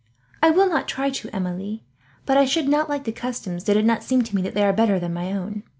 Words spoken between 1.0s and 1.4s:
not to,